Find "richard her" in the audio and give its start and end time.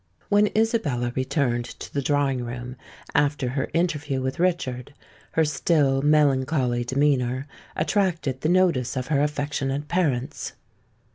4.39-5.45